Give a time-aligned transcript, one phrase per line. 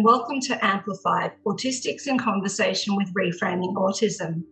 [0.00, 4.44] And welcome to Amplified Autistics in Conversation with Reframing Autism.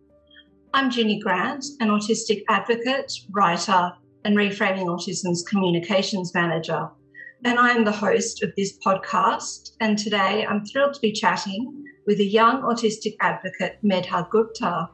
[0.75, 3.93] I'm Ginny Grant, an autistic advocate, writer,
[4.25, 6.87] and Reframing Autism's communications manager.
[7.43, 9.71] And I am the host of this podcast.
[9.79, 14.89] And today I'm thrilled to be chatting with a young autistic advocate, Medha Gupta.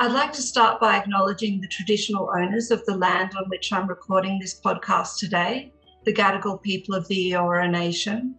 [0.00, 3.86] I'd like to start by acknowledging the traditional owners of the land on which I'm
[3.86, 5.74] recording this podcast today,
[6.06, 8.38] the Gadigal people of the Eora Nation.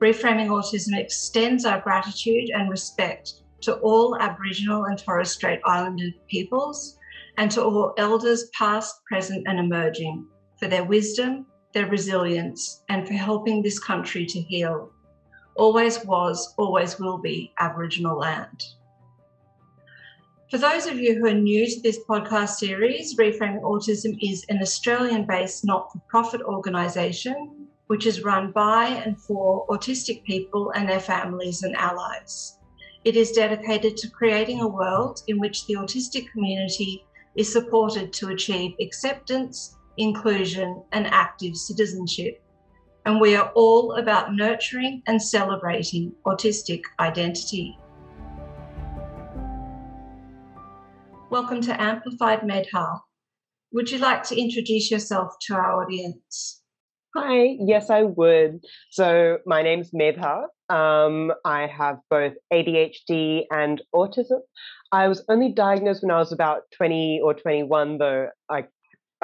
[0.00, 6.96] Reframing Autism extends our gratitude and respect to all Aboriginal and Torres Strait Islander peoples
[7.36, 10.26] and to all elders past, present, and emerging
[10.56, 14.92] for their wisdom, their resilience, and for helping this country to heal.
[15.56, 18.62] Always was, always will be Aboriginal land.
[20.50, 24.60] For those of you who are new to this podcast series, Reframing Autism is an
[24.62, 30.88] Australian based not for profit organisation which is run by and for autistic people and
[30.88, 32.58] their families and allies.
[33.04, 37.02] It is dedicated to creating a world in which the autistic community
[37.34, 42.42] is supported to achieve acceptance, inclusion, and active citizenship.
[43.06, 47.78] And we are all about nurturing and celebrating autistic identity.
[51.30, 53.00] Welcome to Amplified Medha.
[53.72, 56.62] Would you like to introduce yourself to our audience?
[57.16, 58.60] Hi, yes, I would.
[58.90, 60.44] So, my name's Medha.
[60.68, 64.40] Um, I have both ADHD and autism.
[64.92, 68.68] I was only diagnosed when I was about 20 or 21, though, like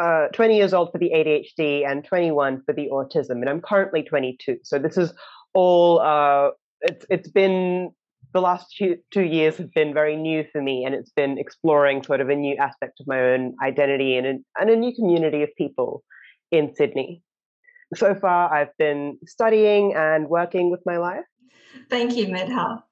[0.01, 3.33] uh, 20 years old for the ADHD and 21 for the autism.
[3.43, 4.61] And I'm currently 22.
[4.63, 5.13] So, this is
[5.53, 7.91] all, uh, it's, it's been
[8.33, 12.03] the last two, two years have been very new for me, and it's been exploring
[12.03, 15.51] sort of a new aspect of my own identity and and a new community of
[15.57, 16.03] people
[16.51, 17.23] in Sydney.
[17.95, 21.25] So far, I've been studying and working with my life.
[21.91, 22.83] Thank you, Medha.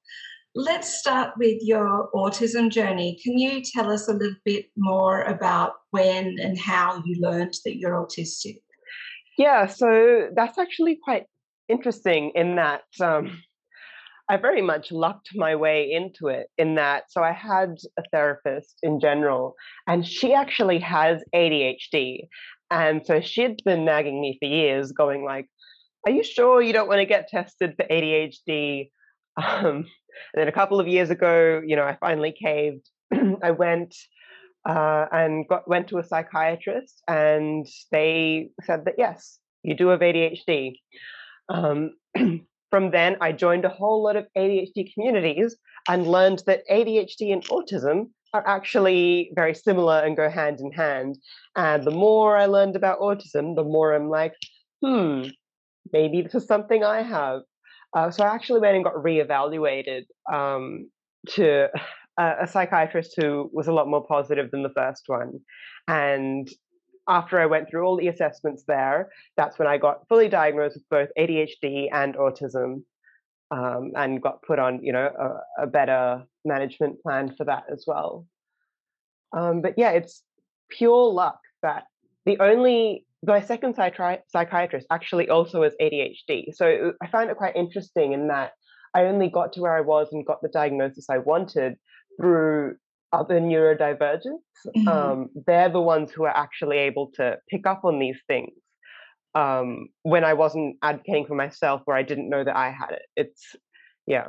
[0.55, 3.19] Let's start with your autism journey.
[3.23, 7.79] Can you tell us a little bit more about when and how you learned that
[7.79, 8.59] you're autistic?
[9.39, 11.25] Yeah, so that's actually quite
[11.71, 13.39] interesting in that um,
[14.29, 17.05] I very much lucked my way into it in that.
[17.09, 19.55] So I had a therapist in general,
[19.87, 22.29] and she actually has ADHD.
[22.73, 25.47] And so she'd been nagging me for years, going like,
[26.07, 28.91] "Are you sure you don't want to get tested for ADHD?"
[29.35, 29.87] Um,
[30.35, 32.87] and then a couple of years ago, you know, I finally caved.
[33.43, 33.95] I went
[34.69, 40.01] uh, and got went to a psychiatrist, and they said that yes, you do have
[40.01, 40.75] ADHD.
[41.49, 41.93] Um,
[42.71, 45.57] from then, I joined a whole lot of ADHD communities
[45.89, 51.19] and learned that ADHD and autism are actually very similar and go hand in hand.
[51.57, 54.35] And the more I learned about autism, the more I'm like,
[54.83, 55.25] hmm,
[55.93, 57.41] maybe this is something I have.
[57.95, 60.91] Uh, so I actually went and got reevaluated um,
[61.31, 61.69] to
[62.19, 65.41] a, a psychiatrist who was a lot more positive than the first one.
[65.87, 66.49] And
[67.09, 70.89] after I went through all the assessments there, that's when I got fully diagnosed with
[70.89, 72.83] both ADHD and autism,
[73.53, 75.11] um, and got put on, you know,
[75.59, 78.27] a, a, better management plan for that as well.
[79.37, 80.23] Um, but yeah, it's
[80.71, 81.85] pure luck that
[82.25, 86.55] the only my second psychi- psychiatrist actually also has ADHD.
[86.55, 88.53] So I found it quite interesting in that
[88.95, 91.77] I only got to where I was and got the diagnosis I wanted
[92.19, 92.77] through
[93.13, 94.89] other neurodivergents, mm-hmm.
[94.89, 98.53] um, they're the ones who are actually able to pick up on these things
[99.35, 103.03] um, when I wasn't advocating for myself where I didn't know that I had it.
[103.17, 103.57] It's,
[104.07, 104.29] yeah.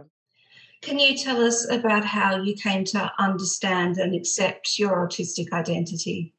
[0.81, 6.33] Can you tell us about how you came to understand and accept your autistic identity?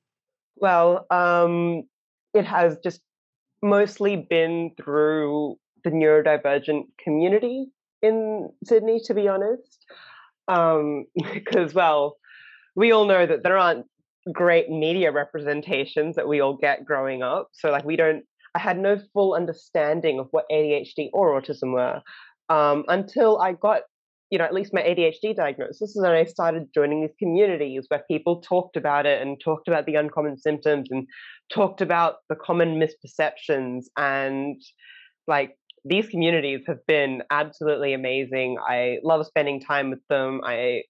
[0.57, 1.85] Well, um,
[2.35, 3.01] it has just
[3.63, 7.67] mostly been through the neurodivergent community
[8.03, 9.85] in Sydney, to be honest.
[10.49, 12.17] Um, because, well,
[12.77, 13.87] we all know that there aren't
[14.33, 17.49] great media representations that we all get growing up.
[17.53, 22.03] So like we don't I had no full understanding of what ADHD or autism were
[22.49, 23.83] um, until I got,
[24.31, 25.97] you know, at least my ADHD diagnosis.
[25.97, 29.97] And I started joining these communities where people talked about it and talked about the
[29.97, 31.07] uncommon symptoms and
[31.53, 33.85] talked about the common misperceptions.
[33.97, 34.63] And
[35.27, 38.59] like these communities have been absolutely amazing.
[38.67, 40.41] I love spending time with them.
[40.45, 40.83] I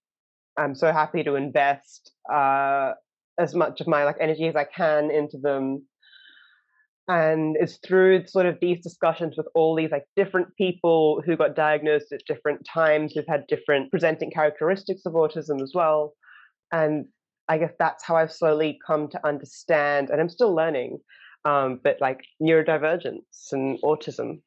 [0.56, 2.92] I'm so happy to invest uh,
[3.38, 5.84] as much of my like energy as I can into them.
[7.06, 11.54] And it's through sort of these discussions with all these like different people who got
[11.54, 16.14] diagnosed at different times, who've had different presenting characteristics of autism as well.
[16.72, 17.06] And
[17.48, 20.98] I guess that's how I've slowly come to understand, and I'm still learning,
[21.44, 24.40] um, but like neurodivergence and autism.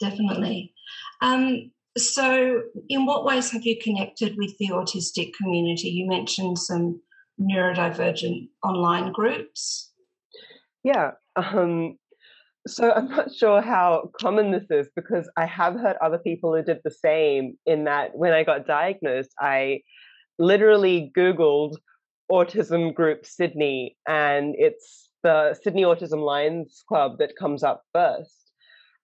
[0.00, 0.74] definitely.
[1.20, 5.90] Um, so, in what ways have you connected with the autistic community?
[5.90, 7.00] You mentioned some
[7.40, 9.91] neurodivergent online groups.
[10.84, 11.12] Yeah.
[11.36, 11.96] Um,
[12.66, 16.62] so I'm not sure how common this is because I have heard other people who
[16.62, 17.56] did the same.
[17.66, 19.80] In that, when I got diagnosed, I
[20.38, 21.76] literally Googled
[22.30, 28.52] autism group Sydney, and it's the Sydney Autism Lions Club that comes up first.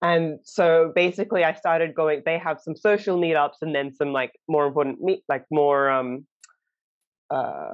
[0.01, 2.23] And so basically, I started going.
[2.25, 6.27] They have some social meetups, and then some like more important meet, like more um,
[7.31, 7.71] uh,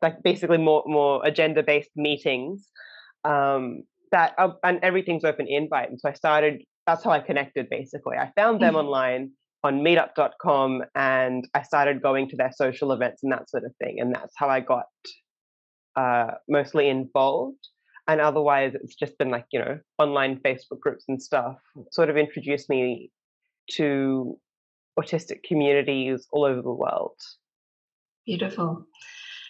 [0.00, 2.68] like basically more more agenda based meetings.
[3.24, 6.62] Um, that uh, and everything's open invite, and so I started.
[6.86, 7.68] That's how I connected.
[7.68, 8.86] Basically, I found them mm-hmm.
[8.86, 9.32] online
[9.64, 13.98] on meetup.com and I started going to their social events and that sort of thing.
[14.00, 14.86] And that's how I got
[15.96, 17.68] uh, mostly involved.
[18.06, 21.56] And otherwise, it's just been like, you know, online Facebook groups and stuff
[21.92, 23.10] sort of introduced me
[23.72, 24.38] to
[24.98, 27.16] autistic communities all over the world.
[28.24, 28.86] Beautiful.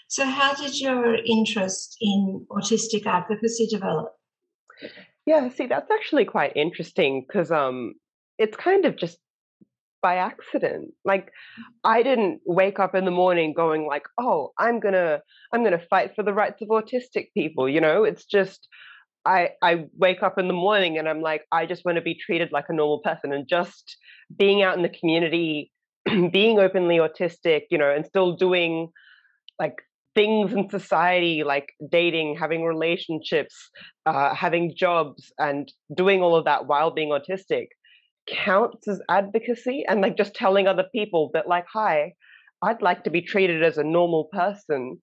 [0.08, 4.14] So, how did your interest in autistic advocacy develop?
[5.26, 7.93] Yeah, see, that's actually quite interesting because um,
[8.38, 9.19] it's kind of just
[10.00, 11.32] by accident like
[11.82, 15.20] i didn't wake up in the morning going like oh i'm gonna
[15.52, 18.69] i'm gonna fight for the rights of autistic people you know it's just
[19.25, 22.14] i i wake up in the morning and i'm like i just want to be
[22.14, 23.96] treated like a normal person and just
[24.37, 25.72] being out in the community
[26.31, 28.90] being openly autistic you know and still doing
[29.58, 29.82] like
[30.19, 33.55] things in society like dating having relationships
[34.05, 37.67] uh, having jobs and doing all of that while being autistic
[38.26, 42.12] counts as advocacy and like just telling other people that like hi
[42.62, 45.00] i'd like to be treated as a normal person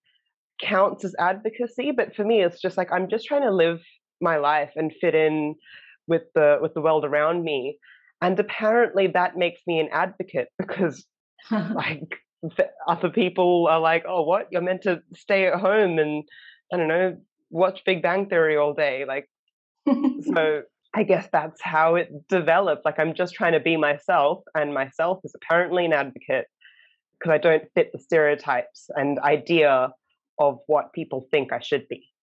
[0.61, 3.79] counts as advocacy but for me it's just like i'm just trying to live
[4.19, 5.55] my life and fit in
[6.07, 7.77] with the with the world around me
[8.21, 11.05] and apparently that makes me an advocate because
[11.51, 12.19] like
[12.87, 16.23] other people are like oh what you're meant to stay at home and
[16.73, 17.17] i don't know
[17.49, 19.29] watch big bang theory all day like
[20.33, 20.61] so
[20.95, 22.85] I guess that's how it developed.
[22.85, 26.45] Like I'm just trying to be myself, and myself is apparently an advocate
[27.19, 29.91] because I don't fit the stereotypes and idea
[30.39, 32.13] of what people think I should be.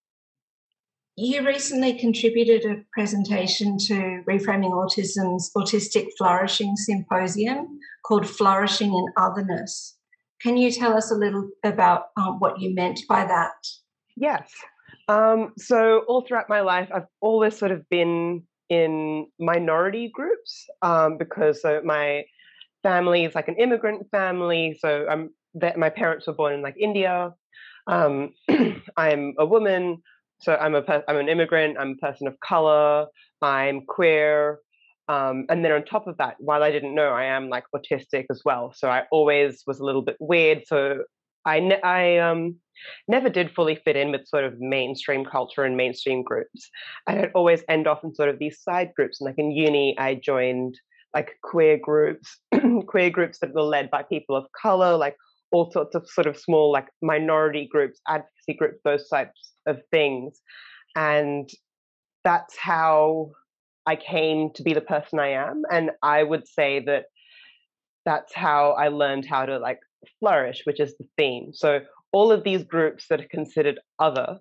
[1.17, 9.99] You recently contributed a presentation to Reframing Autism's Autistic Flourishing Symposium called Flourishing in Otherness.
[10.43, 13.53] Can you tell us a little about um, what you meant by that?
[14.17, 14.51] Yes.
[15.09, 21.19] Um, so, all throughout my life, I've always sort of been in minority groups um,
[21.19, 22.25] because so my
[22.83, 24.77] family is like an immigrant family.
[24.81, 27.33] So I'm that my parents were born in like India.
[27.87, 28.31] Um,
[28.97, 30.03] I'm a woman,
[30.41, 31.77] so I'm a am an immigrant.
[31.79, 33.07] I'm a person of color.
[33.43, 34.59] I'm queer.
[35.09, 38.27] Um, and then on top of that, while I didn't know, I am like autistic
[38.31, 38.73] as well.
[38.75, 40.63] So I always was a little bit weird.
[40.67, 41.05] So
[41.45, 42.57] I ne- I um
[43.09, 46.71] never did fully fit in with sort of mainstream culture and mainstream groups.
[47.09, 49.21] And I'd always end off in sort of these side groups.
[49.21, 50.79] And like in uni, I joined
[51.15, 52.39] like queer groups,
[52.87, 55.17] queer groups that were led by people of color, like
[55.51, 60.41] all sorts of sort of small like minority groups, advocacy groups, those types of things.
[60.97, 61.51] And
[62.25, 63.33] that's how
[63.87, 65.63] I came to be the person I am.
[65.71, 67.07] And I would say that
[68.05, 69.81] that's how I learned how to like
[70.21, 71.53] flourish, which is the theme.
[71.53, 71.81] So
[72.13, 74.39] all of these groups that are considered other,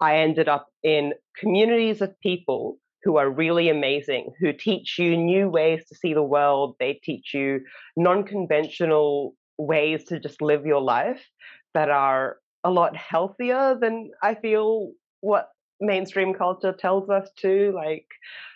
[0.00, 5.48] I ended up in communities of people who are really amazing, who teach you new
[5.48, 6.76] ways to see the world.
[6.80, 7.60] They teach you
[7.96, 11.22] non conventional ways to just live your life
[11.74, 15.48] that are a lot healthier than I feel what
[15.80, 17.72] mainstream culture tells us to.
[17.74, 18.06] Like,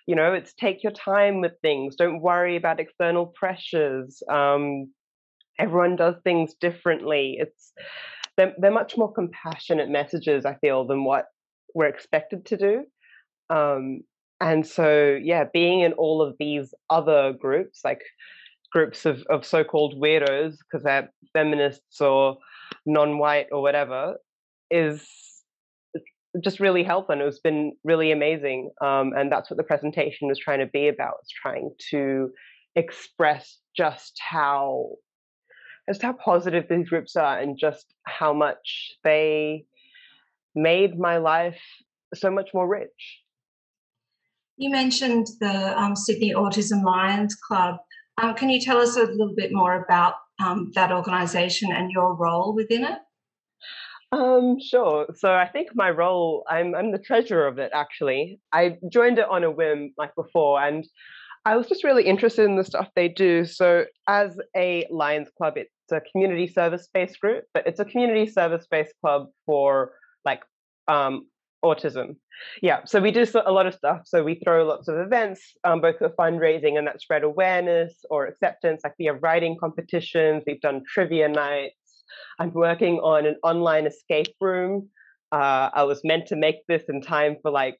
[0.06, 4.22] you know, it's take your time with things, don't worry about external pressures.
[4.30, 4.92] Um,
[5.58, 7.38] everyone does things differently.
[7.40, 7.72] It's
[8.36, 11.26] they're, they're much more compassionate messages, I feel, than what
[11.74, 12.84] we're expected to do.
[13.50, 14.02] Um,
[14.40, 18.00] and so, yeah, being in all of these other groups, like
[18.72, 22.38] groups of, of so called weirdos, because they're feminists or
[22.86, 24.14] non white or whatever,
[24.70, 25.04] is
[26.42, 28.70] just really helpful and it's been really amazing.
[28.80, 32.30] Um, and that's what the presentation was trying to be about, was trying to
[32.76, 34.90] express just how
[35.88, 39.64] just how positive these groups are and just how much they
[40.54, 41.60] made my life
[42.14, 43.22] so much more rich.
[44.58, 47.76] You mentioned the um, Sydney Autism Lions Club.
[48.20, 52.14] Um, can you tell us a little bit more about um, that organisation and your
[52.14, 52.98] role within it?
[54.10, 55.06] Um, sure.
[55.16, 58.40] So I think my role, I'm I'm the treasurer of it actually.
[58.52, 60.86] I joined it on a whim like before, and
[61.44, 63.44] I was just really interested in the stuff they do.
[63.44, 68.30] So, as a Lions Club, it's a community service based group, but it's a community
[68.30, 69.92] service based club for
[70.24, 70.42] like
[70.88, 71.26] um,
[71.64, 72.16] autism.
[72.62, 74.02] Yeah, so we do a lot of stuff.
[74.04, 78.26] So we throw lots of events, um, both for fundraising and that spread awareness or
[78.26, 78.82] acceptance.
[78.84, 81.74] Like we have writing competitions, we've done trivia nights.
[82.38, 84.88] I'm working on an online escape room.
[85.32, 87.78] Uh, I was meant to make this in time for like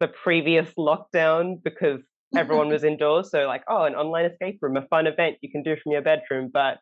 [0.00, 2.00] the previous lockdown because
[2.36, 3.30] everyone was indoors.
[3.30, 6.02] So like, oh, an online escape room, a fun event you can do from your
[6.02, 6.78] bedroom, but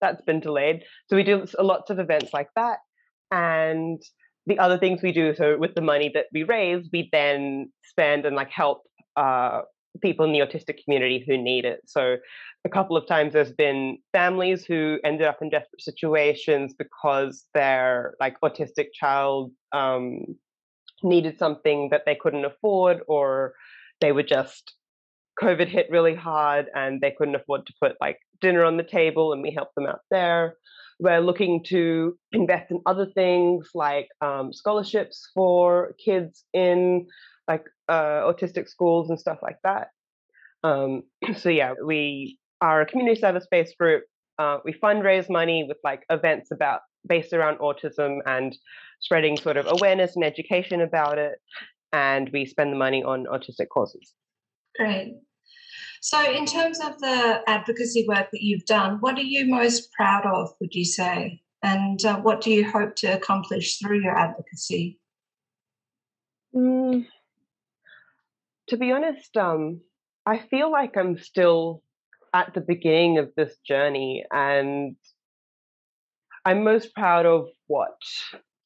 [0.00, 0.82] that's been delayed.
[1.08, 2.78] So we do lots of events like that,
[3.30, 4.00] and
[4.46, 8.26] the other things we do, so with the money that we raise, we then spend
[8.26, 8.82] and like help
[9.16, 9.62] uh,
[10.00, 11.80] people in the autistic community who need it.
[11.86, 12.16] So
[12.64, 18.14] a couple of times there's been families who ended up in desperate situations because their
[18.20, 20.24] like autistic child um,
[21.02, 23.54] needed something that they couldn't afford, or
[24.00, 24.74] they were just
[25.40, 29.32] COVID hit really hard and they couldn't afford to put like dinner on the table,
[29.32, 30.56] and we helped them out there.
[31.00, 37.08] We're looking to invest in other things like um, scholarships for kids in
[37.48, 39.88] like uh, autistic schools and stuff like that.
[40.62, 41.02] Um,
[41.36, 44.04] so yeah, we are a community service based group.
[44.38, 48.56] Uh, we fundraise money with like events about based around autism and
[49.00, 51.34] spreading sort of awareness and education about it.
[51.92, 54.14] And we spend the money on autistic causes.
[54.76, 55.14] Great.
[56.00, 60.26] So, in terms of the advocacy work that you've done, what are you most proud
[60.26, 61.40] of, would you say?
[61.62, 64.98] And uh, what do you hope to accomplish through your advocacy?
[66.54, 67.06] Mm,
[68.68, 69.80] to be honest, um,
[70.26, 71.82] I feel like I'm still
[72.32, 74.96] at the beginning of this journey, and
[76.44, 77.98] I'm most proud of what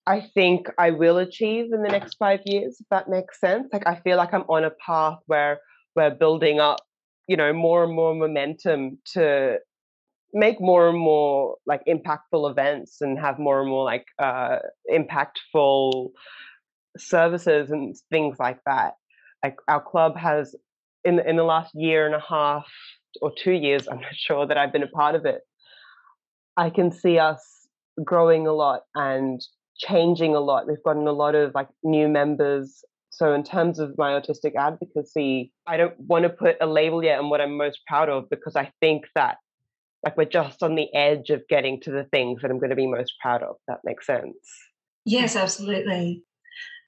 [0.06, 3.68] I think I will achieve in the next five years, if that makes sense.
[3.72, 5.60] Like, I feel like I'm on a path where
[5.94, 6.80] we're building up
[7.28, 9.58] you know more and more momentum to
[10.32, 14.58] make more and more like impactful events and have more and more like uh,
[14.90, 16.10] impactful
[16.98, 18.94] services and things like that.
[19.42, 20.54] Like our club has
[21.04, 22.66] in in the last year and a half
[23.22, 25.40] or two years, I'm not sure that I've been a part of it.
[26.56, 27.68] I can see us
[28.04, 29.40] growing a lot and
[29.76, 30.66] changing a lot.
[30.66, 32.84] We've gotten a lot of like new members
[33.18, 37.18] so, in terms of my autistic advocacy, I don't want to put a label yet
[37.18, 39.38] on what I'm most proud of because I think that
[40.04, 42.76] like we're just on the edge of getting to the things that I'm going to
[42.76, 43.56] be most proud of.
[43.66, 44.36] That makes sense.
[45.04, 46.22] Yes, absolutely.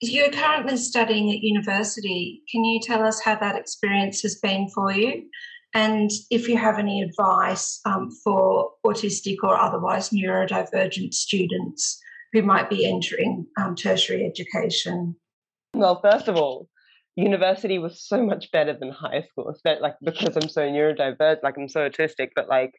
[0.01, 2.43] You're currently studying at university.
[2.51, 5.25] Can you tell us how that experience has been for you?
[5.75, 12.01] And if you have any advice um, for autistic or otherwise neurodivergent students
[12.33, 15.17] who might be entering um, tertiary education?
[15.75, 16.69] Well, first of all,
[17.21, 21.69] university was so much better than high school, like because I'm so neurodivergent, like I'm
[21.69, 22.73] so autistic, but like,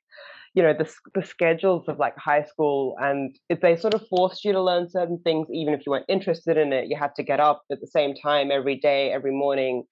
[0.54, 4.44] you know, the the schedules of like high school and if they sort of forced
[4.44, 7.24] you to learn certain things, even if you weren't interested in it, you had to
[7.24, 9.84] get up at the same time every day, every morning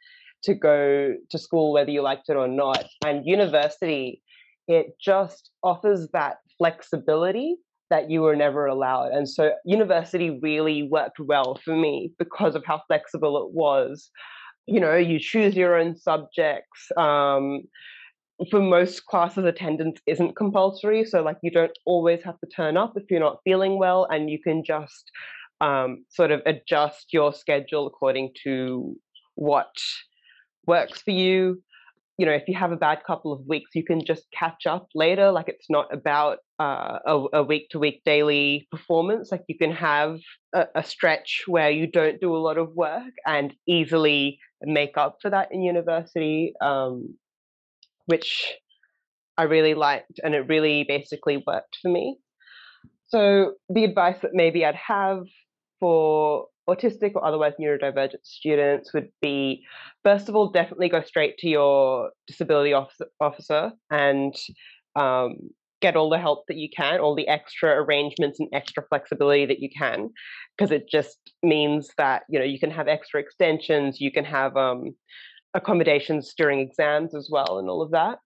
[0.43, 2.85] to go to school, whether you liked it or not.
[3.05, 4.21] And university,
[4.67, 7.57] it just offers that flexibility
[7.89, 9.11] that you were never allowed.
[9.11, 14.11] And so university really worked well for me because of how flexible it was.
[14.71, 16.91] You know, you choose your own subjects.
[16.95, 17.63] Um,
[18.49, 21.03] for most classes, attendance isn't compulsory.
[21.05, 24.29] So, like, you don't always have to turn up if you're not feeling well, and
[24.29, 25.11] you can just
[25.59, 28.95] um, sort of adjust your schedule according to
[29.35, 29.75] what
[30.65, 31.61] works for you
[32.19, 34.89] you know, if you have a bad couple of weeks, you can just catch up
[34.93, 35.31] later.
[35.31, 39.31] Like it's not about uh, a week to week daily performance.
[39.31, 40.19] Like you can have
[40.51, 45.17] a, a, stretch where you don't do a lot of work and easily make up
[45.21, 47.15] for that in university, um,
[48.05, 48.53] which
[49.37, 50.19] I really liked.
[50.23, 52.17] And it really basically worked for me.
[53.07, 55.23] So the advice that maybe I'd have
[55.79, 59.63] for autistic or otherwise neurodivergent students would be
[60.03, 62.73] first of all definitely go straight to your disability
[63.19, 64.35] officer, and
[64.95, 65.37] um,
[65.81, 69.59] get all the help that you can all the extra arrangements and extra flexibility that
[69.59, 70.09] you can
[70.57, 74.55] because it just means that you know you can have extra extensions you can have
[74.57, 74.91] um,
[75.53, 78.17] accommodations during exams as well and all of that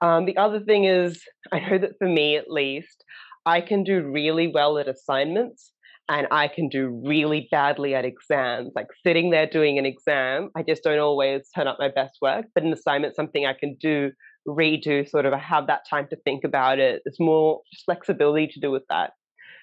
[0.00, 3.04] um, the other thing is i know that for me at least
[3.46, 5.72] i can do really well at assignments
[6.08, 8.72] and I can do really badly at exams.
[8.76, 12.46] Like sitting there doing an exam, I just don't always turn up my best work.
[12.54, 14.12] But an assignment, something I can do,
[14.46, 17.02] redo, sort of, I have that time to think about it.
[17.04, 19.12] There's more flexibility to do with that.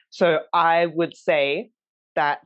[0.09, 1.71] So I would say
[2.15, 2.45] that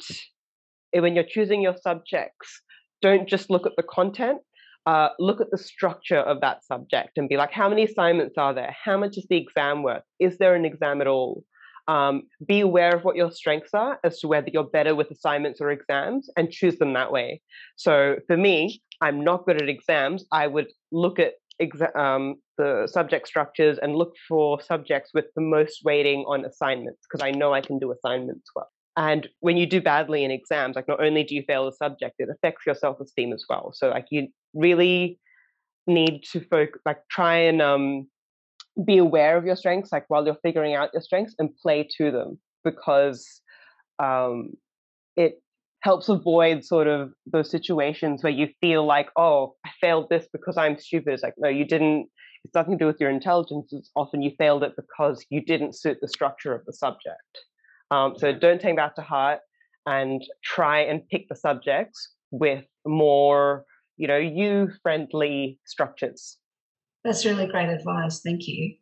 [0.93, 2.61] when you're choosing your subjects,
[3.01, 4.39] don't just look at the content.
[4.87, 8.53] uh, look at the structure of that subject and be like, how many assignments are
[8.53, 8.73] there?
[8.85, 10.03] How much is the exam worth?
[10.17, 11.43] Is there an exam at all?
[11.89, 15.59] Um, be aware of what your strengths are as to whether you're better with assignments
[15.59, 17.41] or exams and choose them that way.
[17.75, 20.25] So for me, I'm not good at exams.
[20.31, 25.41] I would look at exa- um, the subject structures and look for subjects with the
[25.41, 28.69] most weighting on assignments because I know I can do assignments well.
[28.95, 32.15] And when you do badly in exams, like not only do you fail the subject,
[32.19, 33.71] it affects your self esteem as well.
[33.73, 35.19] So like you really
[35.85, 38.07] need to focus, like try and um,
[38.83, 42.11] be aware of your strengths, like while you're figuring out your strengths, and play to
[42.11, 43.41] them because
[43.99, 44.53] um,
[45.15, 45.41] it
[45.87, 50.57] helps avoid sort of those situations where you feel like, oh, I failed this because
[50.57, 51.13] I'm stupid.
[51.13, 52.09] It's like, no, you didn't.
[52.43, 53.71] It's nothing to do with your intelligence.
[53.71, 57.33] It's often you failed it because you didn't suit the structure of the subject.
[57.89, 59.39] Um, so don't take that to heart
[59.85, 63.63] and try and pick the subjects with more,
[63.95, 66.37] you know, you friendly structures.
[67.05, 68.19] That's really great advice.
[68.19, 68.75] Thank you.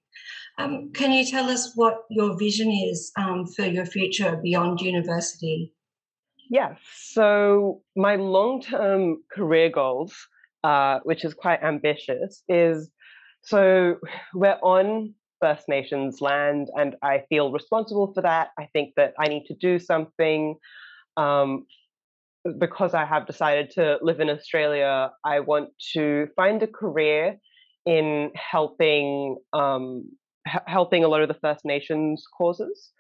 [0.58, 5.76] Um, can you tell us what your vision is um, for your future beyond university?
[6.50, 6.80] Yes.
[7.12, 10.14] So my long-term career goals,
[10.64, 12.90] uh, which is quite ambitious, is
[13.42, 13.96] so
[14.34, 18.50] we're on First Nations land, and I feel responsible for that.
[18.58, 20.56] I think that I need to do something.
[21.18, 21.66] Um,
[22.60, 27.38] because I have decided to live in Australia, I want to find a career
[27.86, 30.12] in helping um,
[30.68, 32.92] helping a lot of the First Nations causes.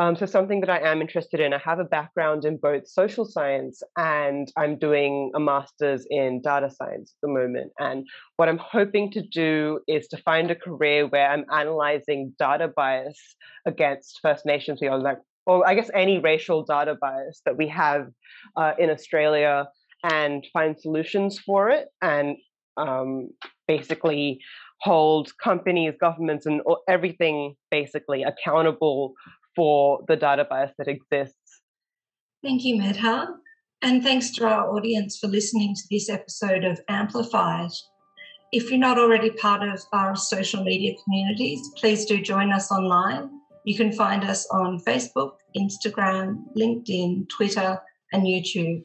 [0.00, 1.52] Um, so something that I am interested in.
[1.52, 6.70] I have a background in both social science and I'm doing a master's in data
[6.70, 7.72] science at the moment.
[7.78, 8.06] And
[8.38, 13.18] what I'm hoping to do is to find a career where I'm analyzing data bias
[13.66, 18.08] against First Nations people, like, or I guess any racial data bias that we have
[18.56, 19.68] uh, in Australia,
[20.02, 22.38] and find solutions for it, and
[22.78, 23.28] um,
[23.68, 24.40] basically
[24.80, 29.12] hold companies, governments, and everything basically accountable
[29.56, 31.36] for the data bias that exists.
[32.42, 33.28] Thank you, Medha.
[33.82, 37.70] And thanks to our audience for listening to this episode of Amplified.
[38.52, 43.30] If you're not already part of our social media communities, please do join us online.
[43.64, 47.80] You can find us on Facebook, Instagram, LinkedIn, Twitter,
[48.12, 48.82] and YouTube.